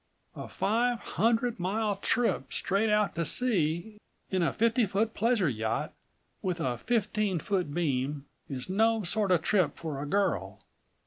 [0.35, 3.99] A five hundred mile trip straight out to sea
[4.31, 5.93] in a fifty foot pleasure yacht
[6.41, 10.63] with a fifteen foot beam, is no sort of trip for a girl.